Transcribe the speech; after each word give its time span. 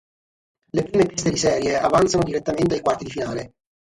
Le 0.73 0.81
prime 0.81 1.05
teste 1.09 1.29
di 1.29 1.37
serie 1.37 1.77
avanzano 1.77 2.23
direttamente 2.23 2.73
ai 2.73 2.81
quarti 2.81 3.03
di 3.03 3.11
finale. 3.11 3.51